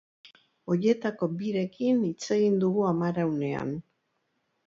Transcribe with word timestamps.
Horietako 0.75 1.27
birekin 1.41 2.01
hitzegin 2.07 2.57
dugu 2.63 2.87
amaraunean. 2.93 3.77